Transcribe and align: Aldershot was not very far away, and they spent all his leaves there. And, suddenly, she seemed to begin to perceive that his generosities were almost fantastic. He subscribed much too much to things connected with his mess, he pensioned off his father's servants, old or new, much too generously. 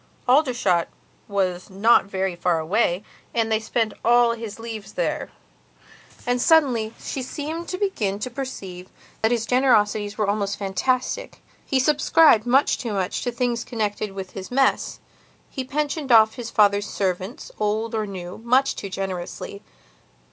Aldershot 0.27 0.87
was 1.27 1.69
not 1.69 2.05
very 2.05 2.35
far 2.35 2.57
away, 2.57 3.03
and 3.35 3.51
they 3.51 3.59
spent 3.59 3.93
all 4.03 4.31
his 4.31 4.57
leaves 4.57 4.93
there. 4.93 5.29
And, 6.25 6.41
suddenly, 6.41 6.95
she 6.99 7.21
seemed 7.21 7.67
to 7.67 7.77
begin 7.77 8.17
to 8.17 8.31
perceive 8.31 8.89
that 9.21 9.29
his 9.29 9.45
generosities 9.45 10.17
were 10.17 10.27
almost 10.27 10.57
fantastic. 10.57 11.43
He 11.63 11.79
subscribed 11.79 12.47
much 12.47 12.79
too 12.79 12.93
much 12.93 13.21
to 13.23 13.31
things 13.31 13.63
connected 13.63 14.13
with 14.13 14.31
his 14.31 14.49
mess, 14.49 14.99
he 15.51 15.63
pensioned 15.63 16.11
off 16.11 16.33
his 16.33 16.49
father's 16.49 16.87
servants, 16.87 17.51
old 17.59 17.93
or 17.93 18.07
new, 18.07 18.39
much 18.39 18.75
too 18.75 18.89
generously. 18.89 19.61